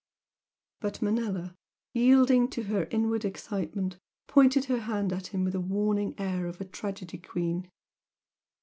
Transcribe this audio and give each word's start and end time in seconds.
But 0.79 0.99
Manella, 1.03 1.55
yielding 1.93 2.49
to 2.57 2.63
her 2.63 2.85
inward 2.89 3.23
excitement, 3.23 3.99
pointed 4.27 4.67
a 4.71 4.79
hand 4.79 5.13
at 5.13 5.27
him 5.27 5.43
with 5.43 5.53
a 5.53 5.61
warning 5.61 6.15
air 6.17 6.47
of 6.47 6.59
a 6.59 6.65
tragedy 6.65 7.19
queen. 7.19 7.69